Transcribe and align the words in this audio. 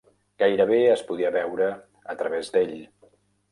Gairebé 0.43 0.79
es 0.93 1.03
podia 1.09 1.31
veure 1.37 1.69
a 2.17 2.19
través 2.25 2.53
d'ell. 2.59 2.75